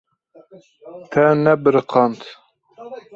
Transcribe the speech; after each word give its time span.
Te 1.11 1.23
nebiriqand. 1.43 2.19